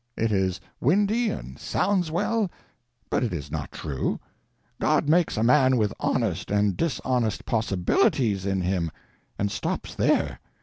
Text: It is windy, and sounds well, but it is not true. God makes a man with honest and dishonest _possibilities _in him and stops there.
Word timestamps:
It 0.17 0.31
is 0.31 0.59
windy, 0.79 1.29
and 1.29 1.59
sounds 1.59 2.09
well, 2.09 2.49
but 3.11 3.23
it 3.23 3.31
is 3.31 3.51
not 3.51 3.71
true. 3.71 4.19
God 4.79 5.07
makes 5.07 5.37
a 5.37 5.43
man 5.43 5.77
with 5.77 5.93
honest 5.99 6.49
and 6.49 6.75
dishonest 6.75 7.45
_possibilities 7.45 8.39
_in 8.41 8.63
him 8.63 8.89
and 9.37 9.51
stops 9.51 9.93
there. 9.93 10.39